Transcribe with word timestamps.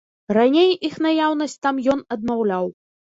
Раней 0.35 0.71
іх 0.87 0.95
наяўнасць 1.05 1.57
там 1.65 1.75
ён 1.97 2.01
адмаўляў. 2.17 2.65